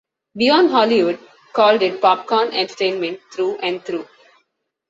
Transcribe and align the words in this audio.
"Beyond 0.35 0.71
Hollywood" 0.71 1.19
called 1.53 1.83
it 1.83 2.01
"popcorn 2.01 2.47
entertainment 2.53 3.19
through 3.31 3.57
and 3.59 3.85
through". 3.85 4.07